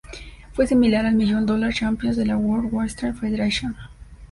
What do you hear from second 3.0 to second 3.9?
Federation.